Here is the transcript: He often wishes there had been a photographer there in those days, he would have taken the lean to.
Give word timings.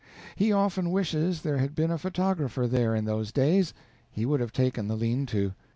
He 0.35 0.51
often 0.51 0.89
wishes 0.89 1.43
there 1.43 1.59
had 1.59 1.75
been 1.75 1.91
a 1.91 1.97
photographer 1.99 2.65
there 2.65 2.95
in 2.95 3.05
those 3.05 3.31
days, 3.31 3.71
he 4.09 4.25
would 4.25 4.39
have 4.39 4.51
taken 4.51 4.87
the 4.87 4.97
lean 4.97 5.27
to. 5.27 5.53